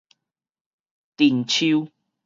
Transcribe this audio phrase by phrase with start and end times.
[1.17, 1.91] 藤鬚